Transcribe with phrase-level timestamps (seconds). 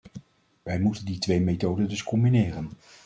[0.63, 2.69] Wij moeten die twee methoden dus combineren.